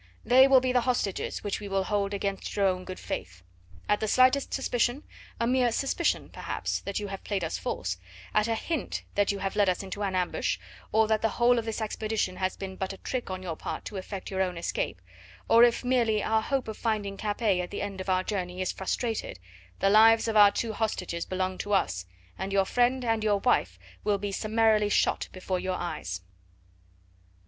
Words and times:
They 0.25 0.47
will 0.47 0.61
be 0.61 0.71
the 0.73 0.81
hostages 0.81 1.43
which 1.43 1.59
we 1.59 1.67
will 1.67 1.83
hold 1.83 2.11
against 2.11 2.55
your 2.55 2.65
own 2.65 2.85
good 2.85 2.99
faith. 2.99 3.43
At 3.87 3.99
the 3.99 4.07
slightest 4.07 4.51
suspicion 4.51 5.03
a 5.39 5.45
mere 5.45 5.71
suspicion 5.71 6.29
perhaps 6.29 6.79
that 6.85 6.99
you 6.99 7.09
have 7.09 7.23
played 7.23 7.43
us 7.43 7.59
false, 7.59 7.97
at 8.33 8.47
a 8.47 8.55
hint 8.55 9.03
that 9.13 9.31
you 9.31 9.37
have 9.37 9.55
led 9.55 9.69
us 9.69 9.83
into 9.83 10.01
an 10.01 10.15
ambush, 10.15 10.57
or 10.91 11.07
that 11.07 11.21
the 11.21 11.29
whole 11.37 11.59
of 11.59 11.65
this 11.65 11.81
expedition 11.81 12.37
has 12.37 12.57
been 12.57 12.77
but 12.77 12.93
a 12.93 12.97
trick 12.97 13.29
on 13.29 13.43
your 13.43 13.55
part 13.55 13.85
to 13.85 13.97
effect 13.97 14.31
your 14.31 14.41
own 14.41 14.57
escape, 14.57 14.99
or 15.47 15.63
if 15.63 15.85
merely 15.85 16.23
our 16.23 16.41
hope 16.41 16.67
of 16.67 16.77
finding 16.77 17.15
Capet 17.15 17.59
at 17.59 17.69
the 17.69 17.83
end 17.83 18.01
of 18.01 18.09
our 18.09 18.23
journey 18.23 18.59
is 18.59 18.71
frustrated, 18.71 19.37
the 19.81 19.89
lives 19.91 20.27
of 20.27 20.35
our 20.35 20.49
two 20.49 20.73
hostages 20.73 21.25
belong 21.27 21.59
to 21.59 21.73
us, 21.73 22.07
and 22.39 22.51
your 22.51 22.65
friend 22.65 23.05
and 23.05 23.23
your 23.23 23.37
wife 23.41 23.77
will 24.03 24.17
be 24.17 24.31
summarily 24.31 24.89
shot 24.89 25.29
before 25.31 25.59
your 25.59 25.75
eyes." 25.75 26.21